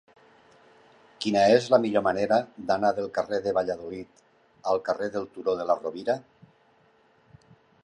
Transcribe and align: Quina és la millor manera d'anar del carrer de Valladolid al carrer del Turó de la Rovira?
Quina 1.25 1.43
és 1.57 1.67
la 1.73 1.79
millor 1.83 2.03
manera 2.07 2.39
d'anar 2.71 2.91
del 3.01 3.11
carrer 3.19 3.39
de 3.45 3.55
Valladolid 3.59 4.25
al 4.73 4.83
carrer 4.89 5.13
del 5.19 5.31
Turó 5.37 5.57
de 5.63 5.71
la 5.73 5.79
Rovira? 5.85 6.19